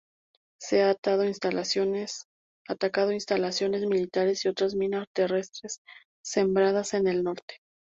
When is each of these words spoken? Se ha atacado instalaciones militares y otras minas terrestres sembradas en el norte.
Se 0.59 0.81
ha 0.81 0.89
atacado 0.89 1.25
instalaciones 1.25 2.25
militares 2.65 4.43
y 4.43 4.47
otras 4.47 4.73
minas 4.73 5.05
terrestres 5.13 5.79
sembradas 6.23 6.95
en 6.95 7.05
el 7.07 7.21
norte. 7.23 7.61